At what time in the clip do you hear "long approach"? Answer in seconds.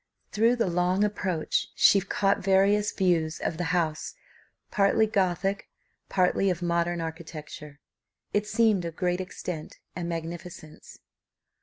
0.65-1.67